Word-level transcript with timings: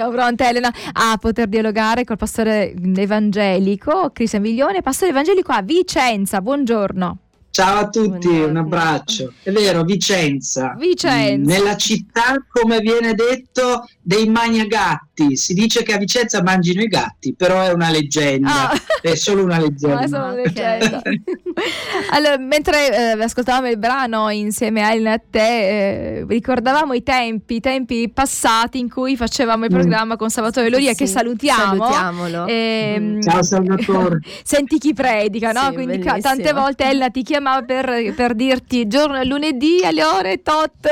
Siamo 0.00 0.14
pronte 0.14 0.48
Elena 0.48 0.72
a 0.94 1.18
poter 1.20 1.46
dialogare 1.46 2.04
col 2.04 2.16
pastore 2.16 2.72
evangelico 2.96 4.08
Cristian 4.14 4.40
Viglione, 4.40 4.80
pastore 4.80 5.10
evangelico 5.10 5.52
a 5.52 5.60
Vicenza. 5.60 6.40
Buongiorno. 6.40 7.18
Ciao 7.52 7.80
a 7.80 7.88
tutti, 7.88 8.28
un 8.28 8.56
abbraccio. 8.56 9.32
È 9.42 9.50
vero, 9.50 9.82
Vicenza. 9.82 10.74
Vicenza. 10.78 11.52
Nella 11.52 11.76
città, 11.76 12.36
come 12.48 12.78
viene 12.78 13.14
detto, 13.14 13.88
dei 14.00 14.28
magnagatti. 14.28 15.36
Si 15.36 15.52
dice 15.52 15.82
che 15.82 15.92
a 15.92 15.98
Vicenza 15.98 16.42
mangino 16.42 16.80
i 16.80 16.86
gatti, 16.86 17.34
però 17.34 17.60
è 17.60 17.72
una 17.72 17.90
leggenda. 17.90 18.70
Ah. 18.70 18.80
È 19.02 19.14
solo 19.16 19.42
una 19.42 19.58
leggenda. 19.58 20.06
Solo 20.06 20.24
una 20.26 20.34
leggenda. 20.34 21.02
allora, 22.12 22.38
mentre 22.38 23.16
eh, 23.16 23.22
ascoltavamo 23.22 23.68
il 23.68 23.78
brano 23.78 24.30
insieme 24.30 24.82
a 24.82 24.92
Elena 24.92 25.10
e 25.10 25.14
a 25.14 25.22
te, 25.28 26.18
eh, 26.18 26.24
ricordavamo 26.28 26.92
i 26.92 27.02
tempi, 27.02 27.56
i 27.56 27.60
tempi 27.60 28.08
passati 28.10 28.78
in 28.78 28.88
cui 28.88 29.16
facevamo 29.16 29.64
il 29.64 29.72
mm. 29.72 29.78
programma 29.78 30.14
mm. 30.14 30.18
con 30.18 30.30
Salvatore 30.30 30.70
Loria, 30.70 30.90
sì, 30.92 30.98
che 30.98 31.06
salutiamo. 31.06 31.84
Salutiamolo. 31.84 32.46
E, 32.46 32.96
mm. 32.98 33.20
Ciao 33.20 33.42
Salvatore. 33.42 34.20
Senti 34.44 34.78
chi 34.78 34.94
predica, 34.94 35.50
no? 35.50 35.66
Sì, 35.68 35.74
Quindi 35.74 35.98
bellissimo. 35.98 36.20
tante 36.20 36.52
volte 36.52 36.84
Elena 36.84 37.10
ti 37.10 37.22
chiamava 37.40 37.62
per, 37.62 38.14
per, 38.14 38.34
dirti 38.34 38.86
giorno 38.86 39.22
lunedì 39.24 39.80
alle 39.82 40.04
ore 40.04 40.42
tot 40.42 40.88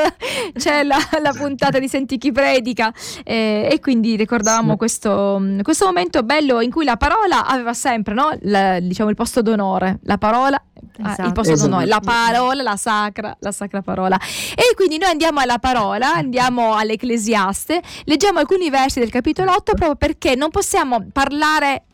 c'è 0.57 0.83
la, 0.83 0.97
la 1.21 1.33
puntata 1.37 1.79
di 1.79 1.88
Senti 1.88 2.16
chi 2.16 2.33
predica. 2.33 2.93
Eh, 3.23 3.69
e 3.71 3.80
quindi 3.80 4.16
ricordavamo 4.16 4.73
sì. 4.73 4.77
questo, 4.79 5.43
questo, 5.62 5.84
momento 5.84 6.23
bello 6.23 6.61
in 6.61 6.71
cui 6.71 6.84
la 6.84 6.97
parola 6.97 7.47
aveva 7.47 7.74
sempre 7.74 8.15
no? 8.15 8.37
la, 8.43 8.80
diciamo, 8.80 9.11
il 9.11 9.16
posto 9.16 9.43
d'onore. 9.43 9.98
La 10.02 10.19
parola 10.19 10.61
Esatto. 11.01 11.23
Ah, 11.23 11.27
il 11.27 11.33
posto 11.33 11.52
esatto. 11.52 11.69
d'onore, 11.69 11.87
la 11.87 12.01
parola, 12.01 12.62
la 12.62 12.77
sacra, 12.77 13.37
la 13.41 13.52
sacra 13.52 13.83
parola. 13.83 14.19
E 14.55 14.74
quindi 14.74 14.99
noi 14.99 15.10
andiamo 15.10 15.38
alla 15.41 15.59
parola, 15.59 16.12
andiamo 16.15 16.74
all'Ecclesiaste, 16.74 17.80
leggiamo 18.05 18.41
alcuni 18.41 18.69
versi 18.71 18.99
del 18.99 19.10
capitolo 19.10 19.52
8 19.52 19.74
proprio 19.74 19.96
perché 19.96 20.35
non 20.35 20.51
possiamo 20.51 21.05
parlare 21.12 21.85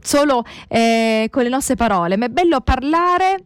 solo 0.00 0.44
eh, 0.68 1.28
con 1.30 1.42
le 1.42 1.48
nostre 1.48 1.74
parole, 1.74 2.16
ma 2.16 2.26
è 2.26 2.28
bello 2.28 2.60
parlare 2.60 3.44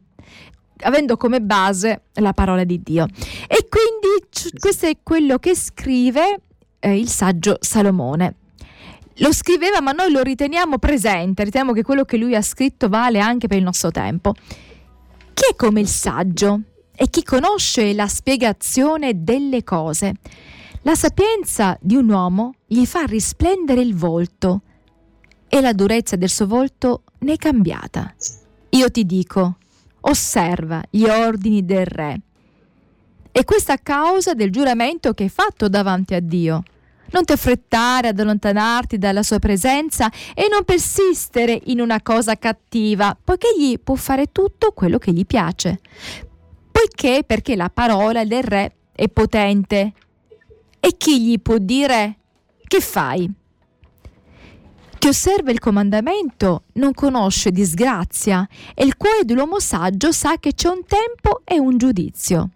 avendo 0.83 1.17
come 1.17 1.41
base 1.41 2.03
la 2.15 2.33
parola 2.33 2.65
di 2.65 2.83
Dio. 2.83 3.07
E 3.49 3.69
quindi 3.69 4.59
questo 4.59 4.87
è 4.87 4.97
quello 5.03 5.39
che 5.39 5.55
scrive 5.55 6.41
eh, 6.79 6.99
il 6.99 7.09
saggio 7.09 7.57
Salomone. 7.61 8.35
Lo 9.21 9.33
scriveva, 9.33 9.81
ma 9.81 9.93
noi 9.93 10.11
lo 10.11 10.23
riteniamo 10.23 10.79
presente, 10.79 11.45
riteniamo 11.45 11.73
che 11.73 11.83
quello 11.83 12.05
che 12.05 12.19
lui 12.19 12.35
ha 12.35 12.43
scritto 12.43 12.89
vale 12.89 13.19
anche 13.19 13.47
per 13.47 13.57
il 13.57 13.65
nostro 13.65 13.91
tempo. 13.91 14.35
Chi 15.33 15.45
è 15.51 15.57
come 15.57 15.81
il 15.81 15.89
saggio? 15.89 16.61
E 16.95 17.09
chi 17.09 17.23
conosce 17.23 17.95
la 17.95 18.09
spiegazione 18.09 19.23
delle 19.23 19.65
cose? 19.65 20.15
La 20.83 20.95
sapienza 20.95 21.77
di 21.81 21.97
un 21.97 22.09
uomo 22.09 22.55
gli 22.67 22.85
fa 22.85 23.05
risplendere 23.05 23.81
il 23.81 23.95
volto 23.95 24.63
e 25.49 25.61
la 25.61 25.73
durezza 25.73 26.17
del 26.17 26.29
suo 26.29 26.47
volto 26.47 27.03
ne 27.21 27.33
è 27.33 27.37
cambiata. 27.37 28.15
Io 28.71 28.91
ti 28.91 29.05
dico, 29.05 29.57
osserva 30.01 30.83
gli 30.91 31.05
ordini 31.05 31.65
del 31.65 31.87
re. 31.87 32.21
E 33.33 33.45
questa 33.45 33.75
a 33.75 33.79
causa 33.79 34.35
del 34.35 34.51
giuramento 34.51 35.13
che 35.13 35.25
hai 35.25 35.29
fatto 35.29 35.69
davanti 35.69 36.15
a 36.15 36.21
Dio. 36.21 36.63
Non 37.11 37.25
ti 37.25 37.33
affrettare 37.33 38.09
ad 38.09 38.19
allontanarti 38.19 38.99
dalla 38.99 39.23
sua 39.23 39.39
presenza 39.39 40.11
e 40.35 40.49
non 40.51 40.65
persistere 40.65 41.61
in 41.67 41.81
una 41.81 42.01
cosa 42.03 42.37
cattiva, 42.37 43.17
poiché 43.23 43.49
egli 43.55 43.79
può 43.79 43.95
fare 43.95 44.33
tutto 44.33 44.73
quello 44.73 44.99
che 44.99 45.13
gli 45.13 45.25
piace. 45.25 45.81
Poiché, 46.73 47.23
perché 47.25 47.57
la 47.57 47.71
parola 47.71 48.25
del 48.25 48.43
re 48.43 48.75
è 48.93 49.09
potente. 49.09 49.93
E 50.81 50.97
chi 50.97 51.23
gli 51.23 51.41
può 51.41 51.59
dire 51.59 52.17
che 52.67 52.81
fai? 52.81 53.31
Chi 54.99 55.09
osserva 55.09 55.51
il 55.51 55.61
comandamento 55.61 56.65
non 56.75 56.93
conosce 56.95 57.51
disgrazia 57.51 58.49
e 58.75 58.85
il 58.85 58.97
cuore 58.97 59.25
dell'uomo 59.25 59.61
saggio 59.61 60.11
sa 60.11 60.37
che 60.39 60.55
c'è 60.55 60.69
un 60.69 60.85
tempo 60.87 61.43
e 61.45 61.61
un 61.61 61.77
giudizio. 61.77 62.51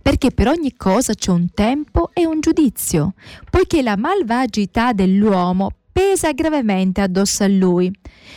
Perché 0.00 0.30
per 0.30 0.48
ogni 0.48 0.76
cosa 0.76 1.14
c'è 1.14 1.30
un 1.30 1.48
tempo 1.52 2.10
e 2.12 2.26
un 2.26 2.40
giudizio, 2.40 3.14
poiché 3.50 3.82
la 3.82 3.96
malvagità 3.96 4.92
dell'uomo 4.92 5.70
pesa 5.90 6.32
gravemente 6.32 7.00
addosso 7.00 7.42
a 7.42 7.48
lui. 7.48 7.90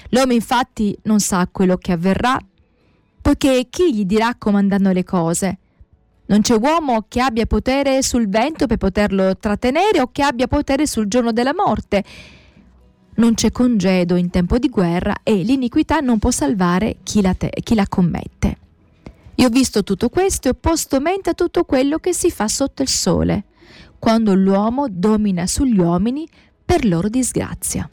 L'uomo 0.09 0.33
infatti 0.33 0.97
non 1.03 1.19
sa 1.19 1.47
quello 1.51 1.77
che 1.77 1.91
avverrà, 1.91 2.39
poiché 3.21 3.67
chi 3.69 3.93
gli 3.93 4.05
dirà 4.05 4.33
comandando 4.37 4.91
le 4.91 5.03
cose? 5.03 5.57
Non 6.25 6.41
c'è 6.41 6.55
uomo 6.55 7.05
che 7.07 7.21
abbia 7.21 7.45
potere 7.45 8.01
sul 8.01 8.27
vento 8.27 8.65
per 8.65 8.77
poterlo 8.77 9.37
trattenere 9.37 9.99
o 9.99 10.09
che 10.11 10.23
abbia 10.23 10.47
potere 10.47 10.87
sul 10.87 11.07
giorno 11.07 11.31
della 11.31 11.53
morte 11.53 12.03
non 13.15 13.33
c'è 13.33 13.51
congedo 13.51 14.15
in 14.15 14.29
tempo 14.29 14.57
di 14.57 14.69
guerra 14.69 15.17
e 15.23 15.35
l'iniquità 15.35 15.99
non 15.99 16.19
può 16.19 16.31
salvare 16.31 16.97
chi 17.03 17.21
la, 17.21 17.33
te- 17.33 17.51
chi 17.63 17.75
la 17.75 17.87
commette. 17.87 18.57
Io 19.35 19.47
ho 19.47 19.49
visto 19.49 19.83
tutto 19.83 20.09
questo 20.09 20.47
e 20.47 20.51
ho 20.51 20.57
posto 20.59 20.99
mente 20.99 21.31
a 21.31 21.33
tutto 21.33 21.63
quello 21.63 21.97
che 21.97 22.13
si 22.13 22.29
fa 22.29 22.47
sotto 22.47 22.81
il 22.81 22.87
sole, 22.87 23.45
quando 23.99 24.33
l'uomo 24.33 24.87
domina 24.89 25.47
sugli 25.47 25.79
uomini 25.79 26.27
per 26.63 26.85
loro 26.85 27.09
disgrazia. 27.09 27.89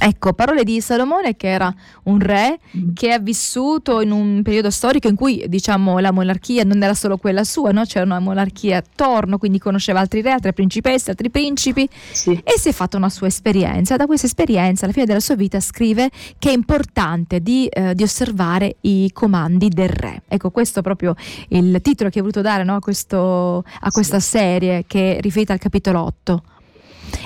Ecco, 0.00 0.32
parole 0.32 0.64
di 0.64 0.80
Salomone 0.80 1.34
che 1.36 1.48
era 1.48 1.72
un 2.04 2.20
re 2.20 2.58
mm. 2.76 2.92
che 2.94 3.12
ha 3.12 3.18
vissuto 3.18 4.00
in 4.00 4.10
un 4.10 4.42
periodo 4.42 4.70
storico 4.70 5.08
in 5.08 5.16
cui 5.16 5.44
diciamo 5.48 5.98
la 5.98 6.12
monarchia 6.12 6.62
non 6.64 6.82
era 6.82 6.94
solo 6.94 7.16
quella 7.16 7.42
sua, 7.42 7.72
no? 7.72 7.84
c'era 7.84 8.04
una 8.04 8.18
monarchia 8.18 8.78
attorno, 8.78 9.38
quindi 9.38 9.58
conosceva 9.58 10.00
altri 10.00 10.20
re, 10.20 10.30
altre 10.30 10.52
principesse, 10.52 11.10
altri 11.10 11.30
principi 11.30 11.88
sì. 12.12 12.32
e 12.44 12.58
si 12.58 12.68
è 12.68 12.72
fatta 12.72 12.96
una 12.96 13.08
sua 13.08 13.26
esperienza. 13.26 13.96
Da 13.96 14.06
questa 14.06 14.26
esperienza, 14.26 14.84
alla 14.84 14.92
fine 14.92 15.06
della 15.06 15.20
sua 15.20 15.34
vita, 15.34 15.58
scrive 15.60 16.10
che 16.38 16.50
è 16.50 16.52
importante 16.52 17.40
di, 17.40 17.66
eh, 17.66 17.94
di 17.94 18.02
osservare 18.02 18.76
i 18.82 19.10
comandi 19.12 19.68
del 19.68 19.88
re. 19.88 20.22
Ecco, 20.28 20.50
questo 20.50 20.80
è 20.80 20.82
proprio 20.82 21.14
il 21.48 21.80
titolo 21.82 22.10
che 22.10 22.18
ha 22.18 22.22
voluto 22.22 22.40
dare 22.40 22.62
no? 22.62 22.76
a, 22.76 22.80
questo, 22.80 23.64
a, 23.80 23.90
questa 23.90 24.20
sì. 24.20 24.28
serie 24.28 24.84
che 24.86 25.16
è 25.16 25.20
riferita 25.20 25.52
al 25.52 25.58
capitolo 25.58 26.02
8. 26.02 26.42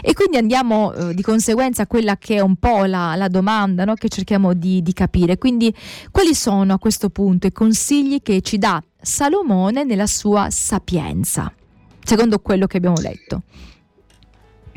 E 0.01 0.15
quindi 0.15 0.37
andiamo 0.37 0.93
eh, 0.93 1.15
di 1.15 1.23
conseguenza 1.23 1.83
a 1.83 1.87
quella 1.87 2.17
che 2.17 2.37
è 2.37 2.41
un 2.41 2.57
po' 2.57 2.85
la, 2.85 3.15
la 3.17 3.29
domanda 3.29 3.85
no? 3.85 3.95
che 3.95 4.09
cerchiamo 4.09 4.55
di, 4.55 4.83
di 4.83 4.93
capire. 4.93 5.39
Quindi 5.39 5.75
quali 6.11 6.35
sono 6.35 6.75
a 6.75 6.79
questo 6.79 7.11
punto 7.11 7.47
i 7.47 7.53
consigli 7.53 8.21
che 8.23 8.41
ci 8.41 8.59
dà 8.59 8.83
Salomone 9.01 9.85
nella 9.85 10.07
sua 10.07 10.49
sapienza, 10.51 11.53
secondo 12.03 12.39
quello 12.39 12.67
che 12.67 12.77
abbiamo 12.77 13.01
letto? 13.01 13.43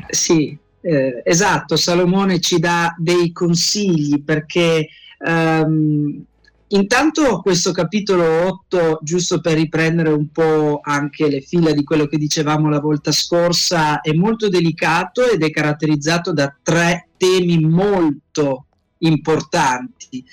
Sì, 0.08 0.56
eh, 0.80 1.22
esatto, 1.24 1.76
Salomone 1.76 2.40
ci 2.40 2.58
dà 2.58 2.94
dei 2.98 3.32
consigli 3.32 4.22
perché 4.22 4.88
um, 5.18 6.24
Intanto 6.68 7.40
questo 7.42 7.70
capitolo 7.70 8.24
8, 8.24 8.98
giusto 9.02 9.40
per 9.40 9.54
riprendere 9.54 10.10
un 10.10 10.32
po' 10.32 10.80
anche 10.82 11.28
le 11.28 11.40
fila 11.40 11.70
di 11.70 11.84
quello 11.84 12.06
che 12.06 12.18
dicevamo 12.18 12.68
la 12.68 12.80
volta 12.80 13.12
scorsa, 13.12 14.00
è 14.00 14.12
molto 14.12 14.48
delicato 14.48 15.30
ed 15.30 15.44
è 15.44 15.50
caratterizzato 15.50 16.32
da 16.32 16.52
tre 16.60 17.10
temi 17.16 17.60
molto 17.60 18.66
importanti. 18.98 20.24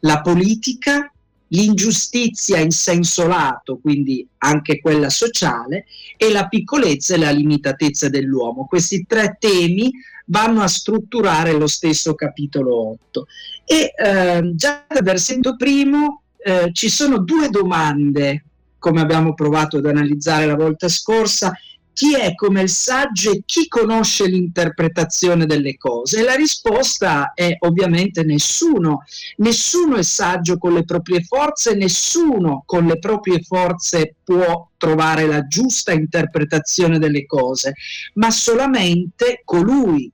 La 0.00 0.22
politica, 0.22 1.08
l'ingiustizia 1.48 2.58
in 2.58 2.72
senso 2.72 3.28
lato, 3.28 3.78
quindi 3.80 4.26
anche 4.38 4.80
quella 4.80 5.08
sociale, 5.08 5.84
e 6.16 6.32
la 6.32 6.48
piccolezza 6.48 7.14
e 7.14 7.18
la 7.18 7.30
limitatezza 7.30 8.08
dell'uomo. 8.08 8.66
Questi 8.66 9.04
tre 9.06 9.36
temi 9.38 9.92
vanno 10.26 10.62
a 10.62 10.68
strutturare 10.68 11.52
lo 11.52 11.68
stesso 11.68 12.14
capitolo 12.14 12.90
8. 12.90 13.26
E 13.68 13.92
eh, 13.96 14.52
già 14.54 14.84
dal 14.88 15.02
versetto 15.02 15.56
primo 15.56 16.22
eh, 16.38 16.70
ci 16.72 16.88
sono 16.88 17.18
due 17.18 17.48
domande, 17.48 18.44
come 18.78 19.00
abbiamo 19.00 19.34
provato 19.34 19.78
ad 19.78 19.86
analizzare 19.86 20.46
la 20.46 20.54
volta 20.54 20.88
scorsa, 20.88 21.52
chi 21.96 22.14
è 22.14 22.34
come 22.34 22.60
il 22.60 22.68
saggio 22.68 23.32
e 23.32 23.42
chi 23.46 23.68
conosce 23.68 24.26
l'interpretazione 24.26 25.46
delle 25.46 25.78
cose? 25.78 26.20
E 26.20 26.24
la 26.24 26.34
risposta 26.34 27.32
è 27.32 27.56
ovviamente 27.60 28.22
nessuno. 28.22 29.02
Nessuno 29.38 29.96
è 29.96 30.02
saggio 30.02 30.58
con 30.58 30.74
le 30.74 30.84
proprie 30.84 31.22
forze, 31.22 31.74
nessuno 31.74 32.64
con 32.66 32.84
le 32.84 32.98
proprie 32.98 33.40
forze 33.40 34.16
può 34.22 34.68
trovare 34.76 35.26
la 35.26 35.46
giusta 35.46 35.92
interpretazione 35.92 36.98
delle 36.98 37.24
cose, 37.24 37.72
ma 38.16 38.30
solamente 38.30 39.40
colui 39.42 40.12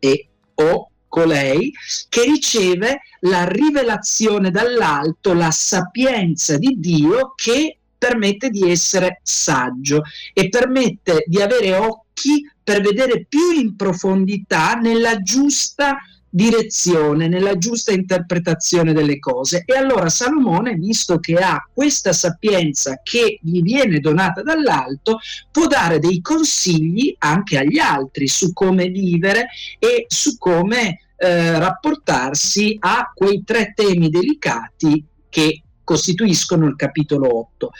e 0.00 0.28
o 0.54 0.90
colei 1.10 1.70
che 2.08 2.22
riceve 2.22 3.00
la 3.20 3.46
rivelazione 3.46 4.50
dall'alto, 4.50 5.34
la 5.34 5.50
sapienza 5.50 6.56
di 6.56 6.76
Dio 6.78 7.34
che 7.34 7.76
permette 7.98 8.48
di 8.48 8.70
essere 8.70 9.20
saggio 9.22 10.04
e 10.32 10.48
permette 10.48 11.24
di 11.26 11.42
avere 11.42 11.74
occhi 11.74 12.50
per 12.64 12.80
vedere 12.80 13.26
più 13.28 13.50
in 13.52 13.76
profondità 13.76 14.74
nella 14.74 15.20
giusta 15.20 15.98
direzione, 16.30 17.26
nella 17.26 17.58
giusta 17.58 17.92
interpretazione 17.92 18.92
delle 18.92 19.18
cose. 19.18 19.64
E 19.66 19.76
allora 19.76 20.08
Salomone, 20.08 20.74
visto 20.74 21.18
che 21.18 21.34
ha 21.34 21.66
questa 21.72 22.12
sapienza 22.12 23.00
che 23.02 23.38
gli 23.42 23.60
viene 23.60 23.98
donata 23.98 24.42
dall'alto, 24.42 25.18
può 25.50 25.66
dare 25.66 25.98
dei 25.98 26.20
consigli 26.20 27.14
anche 27.18 27.58
agli 27.58 27.78
altri 27.78 28.28
su 28.28 28.52
come 28.52 28.86
vivere 28.88 29.48
e 29.78 30.04
su 30.06 30.38
come 30.38 31.00
eh, 31.16 31.58
rapportarsi 31.58 32.76
a 32.78 33.10
quei 33.14 33.42
tre 33.44 33.72
temi 33.74 34.08
delicati 34.08 35.04
che 35.28 35.62
costituiscono 35.84 36.66
il 36.66 36.76
capitolo 36.76 37.38
8 37.38 37.70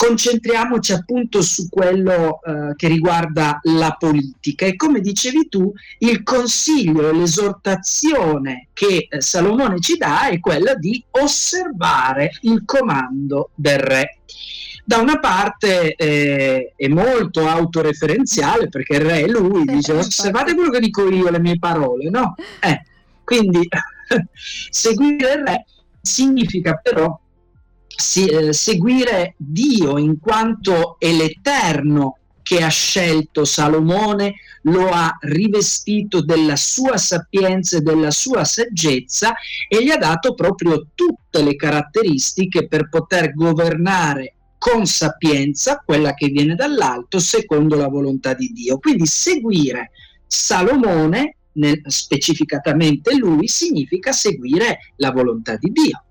concentriamoci 0.00 0.94
appunto 0.94 1.42
su 1.42 1.68
quello 1.68 2.40
eh, 2.42 2.74
che 2.74 2.88
riguarda 2.88 3.60
la 3.64 3.94
politica 3.98 4.64
e 4.64 4.74
come 4.74 5.00
dicevi 5.00 5.50
tu 5.50 5.70
il 5.98 6.22
consiglio 6.22 7.12
l'esortazione 7.12 8.68
che 8.72 9.08
eh, 9.10 9.20
Salomone 9.20 9.78
ci 9.80 9.98
dà 9.98 10.30
è 10.30 10.40
quella 10.40 10.72
di 10.74 11.04
osservare 11.10 12.30
il 12.42 12.62
comando 12.64 13.50
del 13.54 13.78
re. 13.78 14.20
Da 14.86 14.96
una 15.00 15.18
parte 15.18 15.94
eh, 15.94 16.72
è 16.74 16.88
molto 16.88 17.46
autoreferenziale 17.46 18.70
perché 18.70 18.94
il 18.94 19.02
re 19.02 19.20
è 19.20 19.26
lui, 19.26 19.66
dice 19.66 19.92
osservate 19.92 20.54
quello 20.54 20.70
che 20.70 20.80
dico 20.80 21.10
io, 21.10 21.28
le 21.28 21.40
mie 21.40 21.58
parole, 21.58 22.08
no? 22.08 22.36
Eh, 22.60 22.84
quindi 23.22 23.68
seguire 24.70 25.32
il 25.34 25.44
re 25.44 25.66
significa 26.00 26.80
però 26.82 27.19
si, 28.00 28.26
eh, 28.26 28.52
seguire 28.52 29.34
Dio 29.36 29.98
in 29.98 30.18
quanto 30.18 30.96
è 30.98 31.12
l'Eterno 31.12 32.16
che 32.42 32.62
ha 32.62 32.68
scelto 32.68 33.44
Salomone, 33.44 34.34
lo 34.62 34.88
ha 34.88 35.16
rivestito 35.20 36.22
della 36.22 36.56
sua 36.56 36.96
sapienza 36.96 37.76
e 37.76 37.80
della 37.80 38.10
sua 38.10 38.44
saggezza 38.44 39.34
e 39.68 39.84
gli 39.84 39.90
ha 39.90 39.96
dato 39.96 40.34
proprio 40.34 40.88
tutte 40.94 41.42
le 41.42 41.54
caratteristiche 41.54 42.66
per 42.66 42.88
poter 42.88 43.34
governare 43.34 44.34
con 44.58 44.84
sapienza 44.86 45.80
quella 45.84 46.12
che 46.14 46.28
viene 46.28 46.54
dall'alto 46.54 47.18
secondo 47.18 47.76
la 47.76 47.88
volontà 47.88 48.34
di 48.34 48.48
Dio. 48.48 48.78
Quindi 48.78 49.06
seguire 49.06 49.92
Salomone, 50.26 51.36
nel, 51.52 51.80
specificatamente 51.86 53.14
lui, 53.16 53.48
significa 53.48 54.12
seguire 54.12 54.92
la 54.96 55.12
volontà 55.12 55.56
di 55.56 55.70
Dio. 55.70 56.04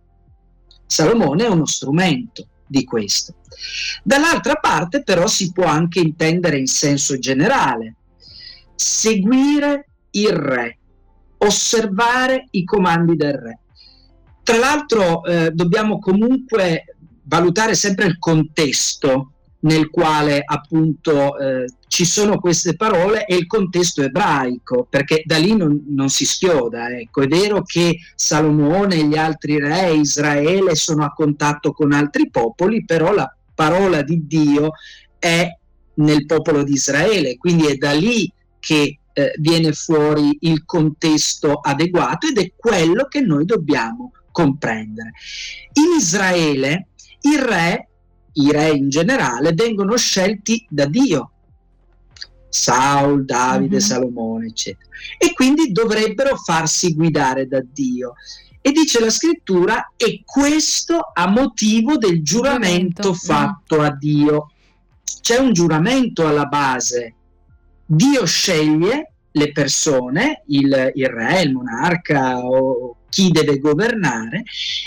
Salomone 0.90 1.46
è 1.46 1.48
uno 1.48 1.68
strumento 1.68 2.48
di 2.66 2.84
questo. 2.84 3.36
Dall'altra 4.02 4.56
parte 4.56 5.04
però 5.04 5.28
si 5.28 5.52
può 5.52 5.66
anche 5.66 6.00
intendere 6.00 6.58
in 6.58 6.66
senso 6.66 7.20
generale, 7.20 7.96
seguire 8.74 9.90
il 10.12 10.32
re, 10.32 10.80
osservare 11.38 12.48
i 12.52 12.64
comandi 12.64 13.16
del 13.16 13.34
re. 13.34 13.60
Tra 14.42 14.58
l'altro 14.58 15.24
eh, 15.26 15.52
dobbiamo 15.52 16.00
comunque 16.00 16.96
valutare 17.26 17.76
sempre 17.76 18.08
il 18.08 18.18
contesto 18.18 19.34
nel 19.62 19.90
quale 19.90 20.42
appunto 20.46 21.38
eh, 21.38 21.66
ci 21.88 22.06
sono 22.06 22.40
queste 22.40 22.76
parole 22.76 23.26
e 23.26 23.36
il 23.36 23.48
contesto 23.48 24.02
ebraico, 24.02 24.88
perché 24.90 25.24
da 25.26 25.38
lì 25.38 25.56
non, 25.56 25.84
non, 25.90 26.10
si 26.10 26.26
schioda. 26.26 26.90
Ecco. 26.90 27.22
È 27.22 27.28
vero 27.28 27.64
che 27.64 27.98
Salomone 28.16 28.96
e 28.96 29.06
gli 29.06 29.18
altri 29.18 29.60
re, 29.60 29.94
Israele, 29.94 30.76
sono 30.76 31.04
a 31.04 31.14
contatto 31.14 31.72
con 31.72 31.92
altri 31.92 32.30
popoli, 32.30 32.86
però 32.86 33.14
la 33.14 33.34
parola 33.54 34.02
di 34.02 34.26
Dio 34.26 34.72
è 35.18 35.48
nel 35.96 36.26
popolo 36.26 36.64
di 36.64 36.74
Israele, 36.74 37.38
quindi 37.38 37.66
è 37.66 37.76
da 37.76 37.92
lì 37.92 38.32
che 38.60 39.00
eh, 39.12 39.34
viene 39.40 39.74
fuori 39.74 40.38
il 40.42 40.64
contesto 40.66 41.54
adeguato 41.56 42.28
ed 42.28 42.38
è 42.38 42.54
quello 42.56 43.08
che 43.10 43.20
noi 43.20 43.44
dobbiamo 43.44 44.14
comprendere. 44.32 45.12
In 45.74 45.98
Israele 45.98 46.88
il 47.22 47.40
re 47.40 47.89
i 48.34 48.52
re 48.52 48.70
in 48.70 48.90
generale 48.90 49.54
vengono 49.54 49.96
scelti 49.96 50.66
da 50.70 50.86
Dio. 50.86 51.32
Saul, 52.50 53.26
Davide, 53.26 53.78
mm-hmm. 53.78 53.86
Salomone, 53.86 54.48
eccetera. 54.48 54.90
E 55.18 55.34
quindi 55.34 55.72
dovrebbero 55.72 56.36
farsi 56.36 56.94
guidare 56.96 57.48
da 57.48 57.62
Dio. 57.64 58.14
E 58.62 58.72
dice 58.72 59.00
la 59.00 59.10
scrittura, 59.10 59.94
e 59.96 60.24
questo 60.26 61.12
a 61.14 61.30
motivo 61.30 61.98
del 61.98 62.22
giuramento, 62.24 63.02
giuramento. 63.02 63.14
fatto 63.14 63.78
mm. 63.78 63.84
a 63.84 63.96
Dio. 63.96 64.52
C'è 65.22 65.38
un 65.38 65.54
giuramento 65.54 66.28
alla 66.28 66.46
base. 66.46 67.14
Dio 67.86 68.26
sceglie 68.26 69.14
le 69.32 69.52
persone, 69.52 70.44
il, 70.48 70.92
il 70.96 71.08
re, 71.08 71.42
il 71.42 71.54
monarca 71.54 72.40
o 72.40 72.98
chi 73.10 73.32
deve 73.32 73.60
governare, 73.60 74.44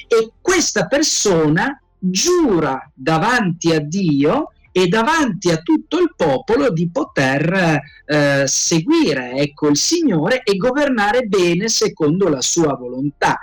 e 0.06 0.32
questa 0.40 0.86
persona 0.86 1.80
giura 2.04 2.90
davanti 2.92 3.72
a 3.72 3.78
Dio 3.78 4.48
e 4.72 4.88
davanti 4.88 5.50
a 5.50 5.58
tutto 5.58 5.98
il 5.98 6.14
popolo 6.16 6.70
di 6.70 6.88
poter 6.90 7.78
eh, 8.06 8.44
seguire 8.46 9.32
ecco, 9.34 9.68
il 9.68 9.76
Signore 9.76 10.42
e 10.42 10.56
governare 10.56 11.22
bene 11.22 11.68
secondo 11.68 12.28
la 12.28 12.40
sua 12.40 12.74
volontà. 12.74 13.38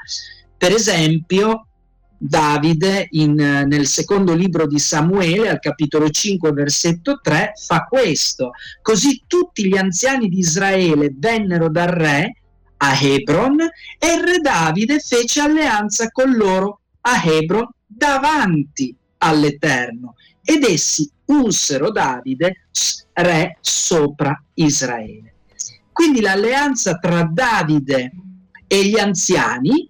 Per 0.58 0.74
esempio, 0.74 1.68
Davide 2.22 3.08
in, 3.12 3.34
nel 3.34 3.88
secondo 3.88 4.34
libro 4.34 4.68
di 4.68 4.78
Samuele, 4.78 5.48
al 5.48 5.60
capitolo 5.60 6.10
5, 6.10 6.52
versetto 6.52 7.22
3, 7.22 7.54
fa 7.56 7.86
questo. 7.86 8.52
Così 8.82 9.24
tutti 9.26 9.66
gli 9.66 9.78
anziani 9.78 10.28
di 10.28 10.40
Israele 10.40 11.14
vennero 11.16 11.70
dal 11.70 11.88
re 11.88 12.34
a 12.76 13.00
Hebron 13.00 13.62
e 13.62 14.14
il 14.14 14.22
re 14.22 14.40
Davide 14.40 15.00
fece 15.00 15.40
alleanza 15.40 16.10
con 16.10 16.34
loro 16.34 16.82
a 17.02 17.24
Hebron 17.24 17.70
davanti 18.00 18.96
all'Eterno 19.18 20.16
ed 20.42 20.64
essi 20.64 21.12
unsero 21.26 21.92
Davide 21.92 22.68
re 23.14 23.58
sopra 23.60 24.42
Israele. 24.54 25.34
Quindi 25.92 26.22
l'alleanza 26.22 26.98
tra 26.98 27.24
Davide 27.24 28.12
e 28.66 28.86
gli 28.86 28.98
anziani 28.98 29.90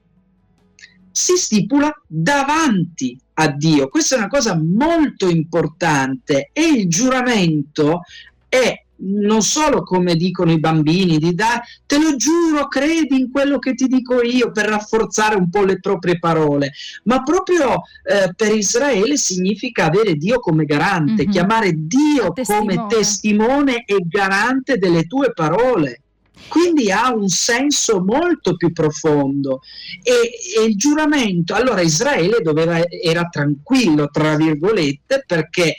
si 1.12 1.36
stipula 1.36 1.92
davanti 2.08 3.18
a 3.36 3.52
Dio. 3.52 3.90
Questa 3.90 4.16
è 4.16 4.18
una 4.18 4.28
cosa 4.28 4.58
molto 4.58 5.30
importante 5.30 6.50
e 6.52 6.66
il 6.66 6.90
giuramento 6.90 8.02
è 8.48 8.84
non 9.02 9.42
solo 9.42 9.84
come 9.84 10.16
dicono 10.16 10.52
i 10.52 10.60
bambini, 10.60 11.18
di 11.18 11.34
dare, 11.34 11.62
te 11.86 11.98
lo 11.98 12.16
giuro, 12.16 12.68
credi 12.68 13.20
in 13.20 13.32
quello 13.32 13.60
che 13.60 13.76
ti 13.76 13.88
dico 13.88 14.22
io 14.22 14.52
per 14.52 14.66
rafforzare 14.66 15.36
un 15.36 15.50
po' 15.50 15.64
le 15.64 15.80
proprie 15.80 16.20
parole, 16.20 16.72
ma 17.04 17.24
proprio 17.24 17.82
eh, 18.04 18.34
per 18.36 18.54
Israele 18.54 19.18
significa 19.18 19.86
avere 19.86 20.16
Dio 20.16 20.40
come 20.40 20.66
garante, 20.66 21.24
mm-hmm. 21.24 21.32
chiamare 21.32 21.74
Dio 21.76 22.32
testimone. 22.34 22.76
come 22.76 22.88
testimone 22.88 23.84
e 23.86 23.98
garante 24.08 24.78
delle 24.78 25.06
tue 25.06 25.32
parole. 25.34 26.02
Quindi 26.48 26.92
ha 26.92 27.14
un 27.14 27.28
senso 27.28 28.04
molto 28.04 28.56
più 28.56 28.72
profondo 28.72 29.60
e, 30.02 30.60
e 30.60 30.66
il 30.66 30.76
giuramento, 30.76 31.54
allora 31.54 31.82
Israele 31.82 32.40
doveva, 32.42 32.82
era 32.88 33.28
tranquillo, 33.30 34.08
tra 34.08 34.36
virgolette, 34.36 35.24
perché 35.28 35.76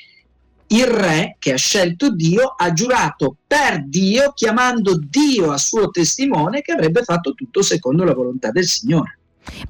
il 0.73 0.87
re 0.87 1.37
che 1.39 1.53
ha 1.53 1.57
scelto 1.57 2.15
Dio 2.15 2.55
ha 2.57 2.73
giurato 2.73 3.37
per 3.47 3.85
Dio, 3.87 4.33
chiamando 4.33 4.97
Dio 4.97 5.51
a 5.51 5.59
suo 5.59 5.91
testimone 5.91 6.61
che 6.63 6.73
avrebbe 6.73 7.03
fatto 7.03 7.33
tutto 7.35 7.63
secondo 7.63 8.05
la 8.05 8.15
volontà 8.15 8.51
del 8.51 8.67
Signore. 8.67 9.20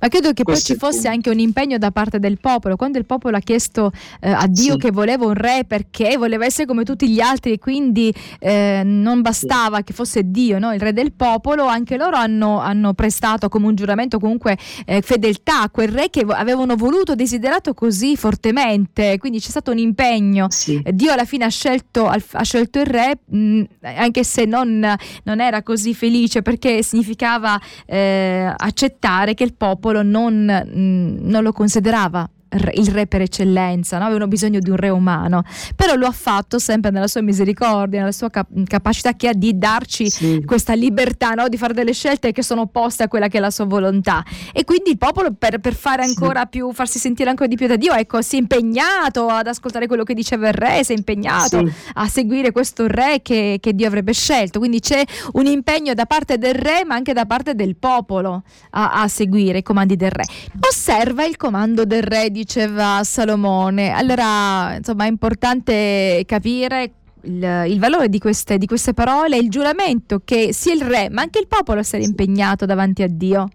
Ma 0.00 0.08
credo 0.08 0.32
che 0.32 0.42
Questo 0.42 0.74
poi 0.74 0.74
ci 0.74 0.78
fosse 0.78 1.08
anche 1.08 1.30
un 1.30 1.38
impegno 1.38 1.78
da 1.78 1.90
parte 1.90 2.18
del 2.18 2.38
popolo. 2.38 2.76
Quando 2.76 2.98
il 2.98 3.06
popolo 3.06 3.36
ha 3.36 3.40
chiesto 3.40 3.92
eh, 4.20 4.30
a 4.30 4.46
Dio 4.46 4.72
sì. 4.72 4.78
che 4.78 4.90
voleva 4.90 5.26
un 5.26 5.34
re 5.34 5.64
perché 5.66 6.16
voleva 6.16 6.44
essere 6.44 6.66
come 6.66 6.84
tutti 6.84 7.08
gli 7.08 7.20
altri 7.20 7.52
e 7.52 7.58
quindi 7.58 8.12
eh, 8.38 8.82
non 8.84 9.20
bastava 9.20 9.78
sì. 9.78 9.84
che 9.84 9.92
fosse 9.92 10.30
Dio, 10.30 10.58
no? 10.58 10.72
il 10.72 10.80
re 10.80 10.92
del 10.92 11.12
popolo, 11.12 11.64
anche 11.66 11.96
loro 11.96 12.16
hanno, 12.16 12.58
hanno 12.60 12.94
prestato 12.94 13.48
come 13.48 13.66
un 13.66 13.74
giuramento 13.74 14.18
comunque 14.18 14.58
eh, 14.86 15.00
fedeltà 15.02 15.62
a 15.62 15.70
quel 15.70 15.88
re 15.88 16.10
che 16.10 16.24
avevano 16.28 16.76
voluto, 16.76 17.14
desiderato 17.14 17.74
così 17.74 18.16
fortemente. 18.16 19.18
Quindi 19.18 19.40
c'è 19.40 19.50
stato 19.50 19.70
un 19.70 19.78
impegno. 19.78 20.46
Sì. 20.50 20.82
Dio 20.92 21.12
alla 21.12 21.24
fine 21.24 21.44
ha 21.44 21.48
scelto, 21.48 22.06
ha 22.08 22.42
scelto 22.42 22.80
il 22.80 22.86
re, 22.86 23.18
mh, 23.24 23.62
anche 23.82 24.24
se 24.24 24.44
non, 24.44 24.96
non, 25.24 25.40
era 25.40 25.62
così 25.62 25.94
felice 25.94 26.42
perché 26.42 26.82
significava 26.82 27.58
eh, 27.86 28.52
accettare 28.56 29.34
che 29.34 29.44
il 29.44 29.54
popolo 29.60 30.02
non, 30.02 30.64
mm, 30.74 31.18
non 31.20 31.42
lo 31.42 31.52
considerava 31.52 32.26
il 32.74 32.88
re 32.88 33.06
per 33.06 33.22
eccellenza, 33.22 33.98
no? 33.98 34.04
avevano 34.04 34.26
bisogno 34.26 34.58
di 34.58 34.70
un 34.70 34.76
re 34.76 34.88
umano, 34.88 35.44
però 35.76 35.94
lo 35.94 36.06
ha 36.06 36.12
fatto 36.12 36.58
sempre 36.58 36.90
nella 36.90 37.06
sua 37.06 37.22
misericordia, 37.22 38.00
nella 38.00 38.12
sua 38.12 38.28
cap- 38.30 38.48
capacità 38.64 39.14
che 39.14 39.28
ha 39.28 39.32
di 39.32 39.56
darci 39.56 40.10
sì. 40.10 40.42
questa 40.44 40.74
libertà, 40.74 41.30
no? 41.30 41.48
di 41.48 41.56
fare 41.56 41.74
delle 41.74 41.92
scelte 41.92 42.32
che 42.32 42.42
sono 42.42 42.62
opposte 42.62 43.04
a 43.04 43.08
quella 43.08 43.28
che 43.28 43.38
è 43.38 43.40
la 43.40 43.50
sua 43.50 43.66
volontà. 43.66 44.24
E 44.52 44.64
quindi 44.64 44.90
il 44.90 44.98
popolo 44.98 45.32
per, 45.32 45.58
per 45.58 45.74
fare 45.74 46.02
ancora 46.02 46.40
sì. 46.42 46.48
più, 46.50 46.72
farsi 46.72 46.98
sentire 46.98 47.30
ancora 47.30 47.48
di 47.48 47.56
più 47.56 47.66
da 47.66 47.76
Dio, 47.76 47.92
ecco, 47.92 48.20
si 48.22 48.36
è 48.36 48.38
impegnato 48.38 49.28
ad 49.28 49.46
ascoltare 49.46 49.86
quello 49.86 50.02
che 50.02 50.14
diceva 50.14 50.48
il 50.48 50.54
re, 50.54 50.82
si 50.82 50.92
è 50.92 50.96
impegnato 50.96 51.66
sì. 51.66 51.72
a 51.94 52.08
seguire 52.08 52.50
questo 52.50 52.86
re 52.86 53.20
che, 53.22 53.58
che 53.60 53.74
Dio 53.74 53.86
avrebbe 53.86 54.12
scelto. 54.12 54.58
Quindi 54.58 54.80
c'è 54.80 55.02
un 55.32 55.46
impegno 55.46 55.94
da 55.94 56.06
parte 56.06 56.38
del 56.38 56.54
re, 56.54 56.84
ma 56.84 56.94
anche 56.94 57.12
da 57.12 57.26
parte 57.26 57.54
del 57.54 57.76
popolo 57.76 58.42
a, 58.70 59.02
a 59.02 59.08
seguire 59.08 59.58
i 59.58 59.62
comandi 59.62 59.96
del 59.96 60.10
re. 60.10 60.24
Osserva 60.66 61.24
il 61.24 61.36
comando 61.36 61.84
del 61.84 62.02
re, 62.02 62.30
diceva 62.40 63.02
Salomone. 63.04 63.90
Allora, 63.90 64.76
insomma, 64.76 65.04
è 65.04 65.08
importante 65.08 66.22
capire 66.26 66.92
il, 67.22 67.64
il, 67.68 67.78
valore 67.78 68.08
di 68.08 68.18
queste, 68.18 68.56
di 68.56 68.66
queste 68.66 68.94
parole 68.94 69.36
e 69.36 69.40
il 69.40 69.50
giuramento 69.50 70.22
che 70.24 70.54
sia 70.54 70.72
il 70.72 70.82
re 70.82 71.10
ma 71.10 71.20
anche 71.20 71.38
il 71.38 71.46
popolo 71.46 71.82
sia 71.82 71.98
impegnato 71.98 72.64
davanti 72.64 73.02
a 73.02 73.08
Dio. 73.08 73.48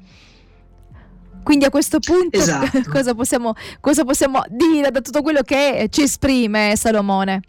Quindi 1.41 1.65
a 1.65 1.69
questo 1.69 1.99
punto 1.99 2.37
esatto. 2.37 2.81
cosa, 2.89 3.13
possiamo, 3.13 3.53
cosa 3.79 4.03
possiamo 4.03 4.41
dire 4.49 4.91
da 4.91 5.01
tutto 5.01 5.21
quello 5.21 5.41
che 5.41 5.87
ci 5.89 6.03
esprime 6.03 6.73
Salomone? 6.75 7.41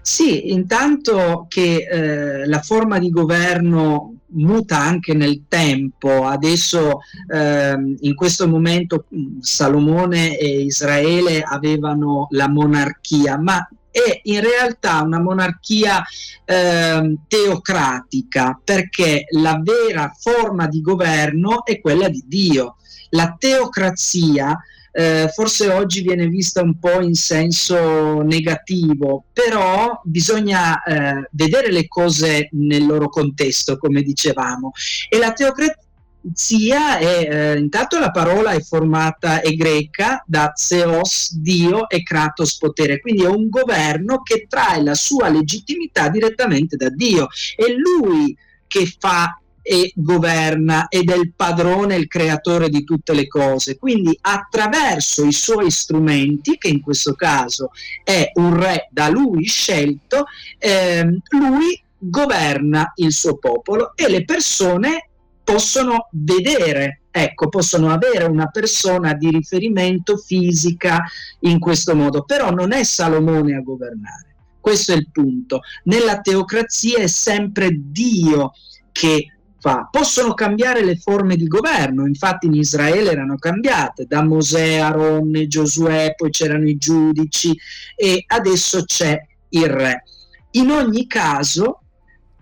Sì, 0.00 0.52
intanto 0.52 1.46
che 1.48 1.86
eh, 1.90 2.46
la 2.46 2.60
forma 2.60 2.98
di 2.98 3.10
governo 3.10 4.17
muta 4.30 4.78
anche 4.78 5.14
nel 5.14 5.44
tempo. 5.48 6.26
Adesso 6.26 7.00
eh, 7.32 7.96
in 8.00 8.14
questo 8.14 8.48
momento 8.48 9.06
Salomone 9.40 10.36
e 10.36 10.62
Israele 10.62 11.42
avevano 11.42 12.26
la 12.30 12.48
monarchia, 12.48 13.38
ma 13.38 13.66
è 13.90 14.20
in 14.24 14.40
realtà 14.40 15.02
una 15.02 15.20
monarchia 15.20 16.04
eh, 16.44 17.16
teocratica 17.26 18.60
perché 18.62 19.24
la 19.30 19.60
vera 19.62 20.12
forma 20.18 20.66
di 20.66 20.80
governo 20.80 21.64
è 21.64 21.80
quella 21.80 22.08
di 22.08 22.22
Dio. 22.26 22.76
La 23.10 23.34
teocrazia 23.38 24.56
eh, 24.98 25.30
forse 25.32 25.70
oggi 25.70 26.00
viene 26.00 26.26
vista 26.26 26.60
un 26.60 26.76
po' 26.76 27.00
in 27.00 27.14
senso 27.14 28.20
negativo, 28.22 29.26
però 29.32 30.00
bisogna 30.02 30.82
eh, 30.82 31.28
vedere 31.30 31.70
le 31.70 31.86
cose 31.86 32.48
nel 32.50 32.84
loro 32.84 33.08
contesto, 33.08 33.78
come 33.78 34.02
dicevamo. 34.02 34.72
E 35.08 35.18
la 35.18 35.32
teocrazia 35.32 36.98
è, 36.98 37.28
eh, 37.30 37.58
intanto 37.60 38.00
la 38.00 38.10
parola 38.10 38.50
è 38.50 38.60
formata, 38.60 39.40
è 39.40 39.52
greca, 39.52 40.24
da 40.26 40.50
Zeos, 40.56 41.32
Dio, 41.36 41.88
e 41.88 42.02
Kratos, 42.02 42.56
potere, 42.56 42.98
quindi 42.98 43.22
è 43.22 43.28
un 43.28 43.48
governo 43.48 44.22
che 44.22 44.46
trae 44.48 44.82
la 44.82 44.96
sua 44.96 45.28
legittimità 45.28 46.08
direttamente 46.08 46.74
da 46.74 46.88
Dio. 46.88 47.28
È 47.54 47.70
lui 47.70 48.36
che 48.66 48.92
fa 48.98 49.40
e 49.70 49.92
governa 49.94 50.88
ed 50.88 51.10
è 51.10 51.14
il 51.14 51.34
padrone, 51.36 51.96
il 51.96 52.08
creatore 52.08 52.70
di 52.70 52.84
tutte 52.84 53.12
le 53.12 53.26
cose. 53.28 53.76
Quindi 53.76 54.16
attraverso 54.18 55.26
i 55.26 55.32
suoi 55.32 55.70
strumenti, 55.70 56.56
che 56.56 56.68
in 56.68 56.80
questo 56.80 57.12
caso 57.12 57.70
è 58.02 58.30
un 58.36 58.58
re 58.58 58.88
da 58.90 59.10
lui 59.10 59.44
scelto, 59.44 60.24
ehm, 60.56 61.20
lui 61.32 61.78
governa 61.98 62.92
il 62.96 63.12
suo 63.12 63.36
popolo 63.36 63.92
e 63.94 64.08
le 64.08 64.24
persone 64.24 65.08
possono 65.44 66.08
vedere 66.12 67.00
ecco, 67.10 67.48
possono 67.48 67.90
avere 67.90 68.24
una 68.24 68.46
persona 68.46 69.12
di 69.12 69.28
riferimento 69.30 70.16
fisica 70.16 71.04
in 71.40 71.58
questo 71.58 71.94
modo, 71.94 72.22
però 72.22 72.50
non 72.50 72.72
è 72.72 72.84
Salomone 72.84 73.56
a 73.56 73.60
governare. 73.60 74.36
Questo 74.60 74.92
è 74.92 74.96
il 74.96 75.08
punto. 75.10 75.60
Nella 75.84 76.20
teocrazia 76.20 76.98
è 76.98 77.06
sempre 77.08 77.70
Dio 77.72 78.52
che 78.92 79.37
fa. 79.60 79.88
Possono 79.90 80.34
cambiare 80.34 80.84
le 80.84 80.96
forme 80.96 81.36
di 81.36 81.46
governo, 81.46 82.06
infatti 82.06 82.46
in 82.46 82.54
Israele 82.54 83.10
erano 83.10 83.36
cambiate, 83.36 84.06
da 84.06 84.22
Mosè, 84.22 84.76
Aronne, 84.76 85.46
Giosuè, 85.46 86.14
poi 86.16 86.30
c'erano 86.30 86.68
i 86.68 86.76
giudici 86.76 87.56
e 87.96 88.24
adesso 88.26 88.84
c'è 88.84 89.20
il 89.50 89.66
re. 89.66 90.04
In 90.52 90.70
ogni 90.70 91.06
caso, 91.06 91.80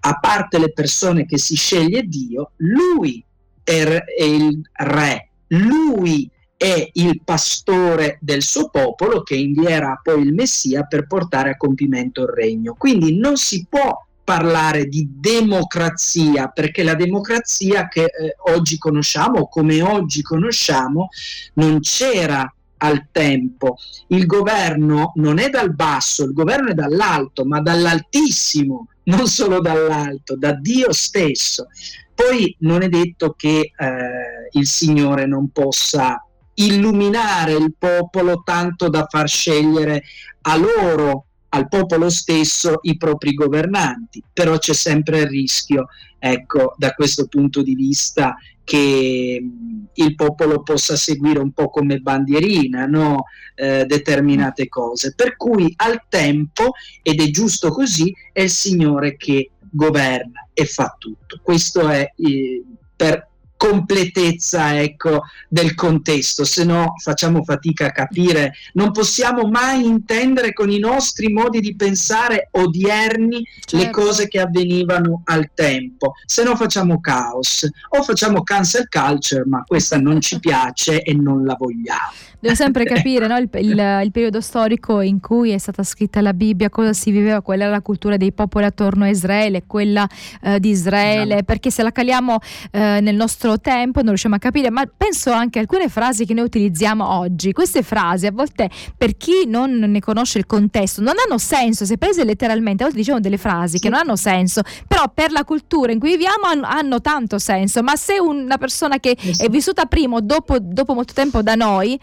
a 0.00 0.18
parte 0.18 0.58
le 0.58 0.73
persone 0.73 1.26
che 1.26 1.38
si 1.38 1.56
sceglie 1.56 2.02
Dio, 2.02 2.52
lui 2.56 3.25
è, 3.64 4.04
il 4.20 4.61
re, 4.73 5.30
lui 5.49 6.30
è 6.56 6.88
il 6.92 7.20
pastore 7.25 8.18
del 8.20 8.42
suo 8.42 8.70
popolo 8.70 9.23
che 9.23 9.35
invierà 9.35 10.00
poi 10.02 10.23
il 10.23 10.32
Messia 10.32 10.85
per 10.85 11.06
portare 11.06 11.50
a 11.50 11.56
compimento 11.56 12.23
il 12.23 12.28
regno. 12.28 12.75
Quindi 12.78 13.18
non 13.18 13.37
si 13.37 13.66
può 13.68 14.06
parlare 14.26 14.87
di 14.87 15.09
democrazia, 15.09 16.49
perché 16.49 16.83
la 16.83 16.97
democrazia 16.97 17.87
che 17.87 18.06
eh, 18.06 18.35
oggi 18.52 18.76
conosciamo, 18.76 19.47
come 19.47 19.80
oggi 19.83 20.21
conosciamo, 20.21 21.11
non 21.54 21.78
c'era 21.78 22.52
al 22.78 23.06
tempo. 23.12 23.76
Il 24.09 24.26
governo 24.26 25.12
non 25.14 25.38
è 25.38 25.49
dal 25.49 25.73
basso, 25.73 26.25
il 26.25 26.33
governo 26.33 26.71
è 26.71 26.75
dall'alto, 26.75 27.45
ma 27.45 27.61
dall'altissimo, 27.61 28.88
non 29.04 29.28
solo 29.28 29.61
dall'alto, 29.61 30.37
da 30.37 30.54
Dio 30.54 30.92
stesso. 30.92 31.68
Poi 32.12 32.56
non 32.61 32.83
è 32.83 32.88
detto 32.88 33.33
che 33.38 33.71
eh, 33.76 34.49
il 34.50 34.66
Signore 34.66 35.26
non 35.26 35.50
possa 35.50 36.21
illuminare 36.54 37.52
il 37.52 37.75
popolo 37.78 38.42
tanto 38.45 38.88
da 38.88 39.06
far 39.09 39.28
scegliere 39.28 40.02
a 40.40 40.56
loro 40.56 41.26
al 41.50 41.69
popolo 41.69 42.11
stesso 42.11 42.79
i 42.83 42.97
propri 42.97 43.35
governanti, 43.35 44.23
però 44.33 44.59
c'è 44.59 44.75
sempre 44.75 45.21
il 45.21 45.29
rischio, 45.29 45.87
ecco, 46.19 46.75
da 46.76 46.93
questo 46.93 47.26
punto 47.26 47.62
di 47.62 47.75
vista 47.75 48.37
che 48.65 49.49
il 49.93 50.15
popolo 50.17 50.62
possa 50.62 50.97
seguire 50.97 51.38
un 51.38 51.53
po' 51.53 51.71
come 51.71 51.99
bandierina 51.99 52.87
no? 52.87 53.25
eh, 53.55 53.85
determinate 53.87 54.69
cose. 54.69 55.15
Per 55.15 55.37
cui 55.37 55.73
al 55.76 56.03
tempo, 56.09 56.73
ed 57.03 57.21
è 57.21 57.31
giusto 57.31 57.71
così, 57.71 58.12
è 58.33 58.43
il 58.43 58.50
Signore 58.50 59.17
che 59.17 59.53
governa 59.71 60.49
e 60.53 60.65
fa 60.65 60.97
tutto. 60.99 61.38
Questo 61.43 61.88
è 61.88 62.12
eh, 62.17 62.65
per 62.97 63.29
completezza 63.57 64.81
ecco, 64.81 65.23
del 65.49 65.75
contesto, 65.75 66.45
se 66.45 66.65
no 66.65 66.95
facciamo 67.03 67.43
fatica 67.43 67.87
a 67.87 67.93
capire, 67.93 68.55
non 68.75 68.93
possiamo 68.93 69.49
mai 69.49 69.85
intendere 69.85 70.53
con 70.53 70.71
i 70.71 70.79
nostri 70.79 71.33
modi 71.33 71.61
di 71.61 71.75
pensare 71.75 72.49
odierni 72.53 73.47
certo. 73.65 73.77
le 73.77 73.91
cose 73.91 74.29
che 74.29 74.41
avvenivano 74.41 75.23
al 75.25 75.51
tempo, 75.55 76.13
se 76.25 76.43
no 76.43 76.57
facciamo 76.57 77.01
caos 77.01 77.69
o 77.91 78.03
facciamo 78.03 78.43
cancel 78.43 78.89
culture, 78.89 79.45
ma 79.47 79.63
questa 79.67 79.99
non 79.99 80.21
ci 80.21 80.39
piace 80.39 81.03
e 81.03 81.15
non 81.15 81.45
la 81.45 81.55
vogliamo. 81.59 82.25
Devo 82.39 82.55
sempre 82.55 82.85
capire 82.87 83.27
no? 83.27 83.37
il, 83.37 83.49
il, 83.55 84.01
il, 84.05 84.11
periodo 84.13 84.41
storico 84.41 85.01
in 85.01 85.21
cui 85.21 85.51
è 85.51 85.59
stata 85.59 85.83
scritta 85.83 86.21
la 86.21 86.35
Bibbia, 86.35 86.69
cosa 86.69 86.93
si 86.93 87.11
viveva, 87.11 87.41
qual 87.41 87.61
era 87.61 87.71
la 87.71 87.81
cultura 87.81 88.17
dei 88.17 88.33
popoli 88.33 88.65
attorno 88.65 89.05
a 89.05 89.09
Israele, 89.09 89.65
quella 89.67 90.07
eh, 90.43 90.61
di 90.61 90.71
Israele, 90.71 91.35
esatto. 91.35 91.45
perché 91.45 91.71
se 91.71 91.83
la 91.83 91.93
caliamo 91.93 92.39
eh, 92.71 93.01
nel 93.01 93.17
nostro 93.17 93.46
tempo 93.59 94.00
non 94.00 94.09
riusciamo 94.09 94.35
a 94.35 94.38
capire, 94.38 94.71
ma 94.71 94.85
penso 94.95 95.31
anche 95.31 95.59
a 95.59 95.62
alcune 95.62 95.88
frasi 95.88 96.26
che 96.26 96.35
noi 96.35 96.45
utilizziamo 96.45 97.09
oggi. 97.09 97.53
Queste 97.53 97.83
frasi 97.83 98.26
a 98.26 98.33
volte 98.33 98.69
per 98.97 99.17
chi 99.17 99.47
non 99.47 99.71
ne 99.73 100.00
conosce 100.00 100.38
il 100.38 100.47
contesto 100.47 101.00
non 101.00 101.15
hanno 101.25 101.38
senso, 101.38 101.85
se 101.85 101.97
prese 101.99 102.25
letteralmente, 102.25 102.83
a 102.83 102.87
volte 102.87 103.00
diciamo 103.00 103.21
delle 103.21 103.38
frasi 103.38 103.76
sì. 103.76 103.83
che 103.83 103.88
non 103.88 104.00
hanno 104.00 104.17
senso, 104.17 104.62
però 104.87 105.11
per 105.12 105.31
la 105.31 105.45
cultura 105.45 105.93
in 105.93 105.99
cui 105.99 106.11
viviamo 106.11 106.47
hanno, 106.47 106.67
hanno 106.67 107.00
tanto 107.00 107.38
senso, 107.38 107.83
ma 107.83 107.97
se 107.97 108.19
una 108.19 108.59
persona 108.59 108.99
che 108.99 109.17
sì. 109.19 109.45
è 109.45 109.49
vissuta 109.49 109.87
prima 109.87 110.17
o 110.17 110.21
dopo, 110.21 110.59
dopo 110.61 110.95
molto 110.95 111.12
tempo 111.12 111.43
da 111.43 111.55
noi, 111.55 111.99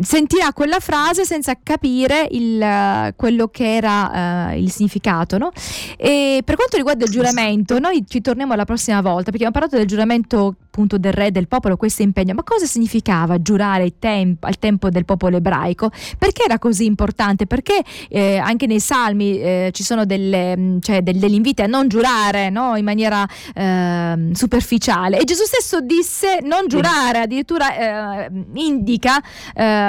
sentirà 0.00 0.52
quella 0.52 0.80
frase 0.80 1.24
senza 1.24 1.54
capire 1.62 2.26
il, 2.30 3.12
quello 3.16 3.48
che 3.48 3.76
era 3.76 4.50
uh, 4.52 4.56
il 4.56 4.70
significato. 4.70 5.38
No? 5.38 5.50
Per 5.96 6.56
quanto 6.56 6.76
riguarda 6.76 7.04
il 7.04 7.10
giuramento, 7.10 7.78
noi 7.78 8.04
ci 8.06 8.20
torniamo 8.20 8.54
la 8.54 8.64
prossima 8.64 9.00
volta 9.00 9.30
perché 9.30 9.46
abbiamo 9.46 9.52
parlato 9.52 9.76
del 9.76 9.86
giuramento 9.86 10.56
appunto 10.74 10.98
del 10.98 11.12
re 11.12 11.30
del 11.30 11.46
popolo, 11.46 11.76
questo 11.76 12.02
impegno. 12.02 12.34
Ma 12.34 12.42
cosa 12.42 12.66
significava 12.66 13.40
giurare 13.40 13.98
temp- 14.00 14.42
al 14.42 14.58
tempo 14.58 14.90
del 14.90 15.04
popolo 15.04 15.36
ebraico? 15.36 15.90
Perché 16.18 16.44
era 16.44 16.58
così 16.58 16.84
importante? 16.84 17.46
Perché 17.46 17.82
eh, 18.08 18.38
anche 18.38 18.66
nei 18.66 18.80
salmi 18.80 19.38
eh, 19.38 19.70
ci 19.72 19.84
sono 19.84 20.04
delle, 20.04 20.56
mm, 20.56 20.78
cioè, 20.80 21.02
del, 21.02 21.18
degli 21.18 21.34
inviti 21.34 21.62
a 21.62 21.66
non 21.66 21.86
giurare 21.86 22.50
no? 22.50 22.74
in 22.74 22.84
maniera 22.84 23.24
eh, 23.54 24.30
superficiale. 24.32 25.20
E 25.20 25.24
Gesù 25.24 25.44
stesso 25.44 25.80
disse 25.80 26.40
non 26.42 26.66
giurare, 26.66 27.20
addirittura 27.20 28.24
eh, 28.24 28.30
indica 28.54 29.22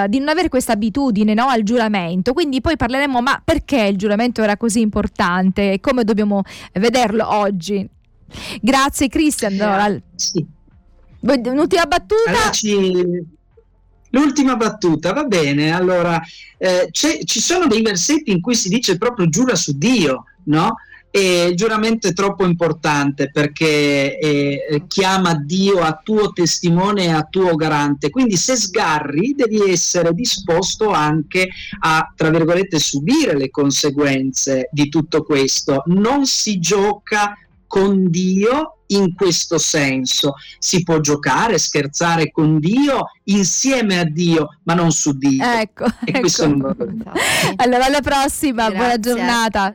eh, 0.04 0.10
di 0.10 0.20
non 0.20 0.30
avere 0.30 0.50
questa 0.50 0.74
abitudine 0.74 1.34
no? 1.34 1.48
al 1.48 1.64
giuramento. 1.64 2.34
Quindi 2.34 2.62
poi 2.62 2.76
parleremo, 2.78 3.22
ma 3.22 3.42
perché 3.44 3.84
il 3.84 3.98
giuramento 3.98 4.42
era 4.42 4.58
così 4.58 4.82
importante 4.82 5.74
e 5.74 5.80
come 5.80 6.04
dobbiamo 6.04 6.44
vederlo 6.74 7.28
oggi? 7.28 7.88
Grazie 8.62 9.08
Cristian. 9.08 9.60
Allora, 9.60 10.02
sì. 10.16 10.46
Un'ultima 11.20 11.86
battuta. 11.86 12.30
Allora. 12.30 13.24
L'ultima 14.10 14.56
battuta, 14.56 15.12
va 15.12 15.26
bene, 15.26 15.72
allora 15.72 16.22
eh, 16.58 16.88
ci 16.92 17.40
sono 17.42 17.68
dei 17.68 17.82
versetti 17.82 18.32
in 18.32 18.40
cui 18.40 18.56
si 18.56 18.70
dice 18.70 18.98
proprio 18.98 19.28
giura 19.28 19.56
su 19.56 19.78
Dio, 19.78 20.24
no? 20.44 20.78
E 21.16 21.46
il 21.46 21.56
giuramento 21.56 22.10
è 22.10 22.14
troppo 22.14 22.44
importante 22.44 23.32
perché 23.32 24.20
eh, 24.20 24.84
chiama 24.86 25.34
Dio 25.34 25.80
a 25.80 25.98
tuo 26.04 26.34
testimone 26.34 27.06
e 27.06 27.12
a 27.12 27.24
tuo 27.24 27.56
garante. 27.56 28.10
Quindi 28.10 28.36
se 28.36 28.58
sgarri 28.58 29.34
devi 29.34 29.62
essere 29.62 30.12
disposto 30.12 30.90
anche 30.90 31.48
a, 31.80 32.12
tra 32.14 32.30
virgolette, 32.30 32.80
subire 32.80 33.38
le 33.38 33.50
conseguenze 33.50 34.68
di 34.74 34.90
tutto 34.90 35.24
questo. 35.24 35.84
Non 35.86 36.26
si 36.26 36.60
gioca 36.60 37.38
con 37.66 38.10
Dio 38.10 38.80
in 38.88 39.16
questo 39.16 39.58
senso. 39.58 40.34
Si 40.60 40.84
può 40.84 41.00
giocare, 41.00 41.58
scherzare 41.58 42.32
con 42.32 42.60
Dio, 42.60 43.12
insieme 43.26 44.00
a 44.00 44.04
Dio, 44.04 44.58
ma 44.64 44.74
non 44.74 44.92
su 44.92 45.18
Dio. 45.18 45.44
Ecco, 45.44 45.86
ecco. 46.04 46.46
Non... 46.46 47.04
allora 47.56 47.86
alla 47.86 48.02
prossima, 48.02 48.70
Grazie. 48.70 48.78
buona 48.78 49.00
giornata. 49.00 49.74